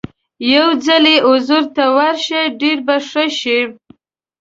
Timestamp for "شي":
3.39-3.59